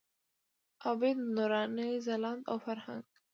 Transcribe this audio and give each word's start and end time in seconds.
عابد، 0.83 1.17
نوراني، 1.35 1.89
ځلاند 2.05 2.41
او 2.51 2.57
فرهنګ. 2.65 3.05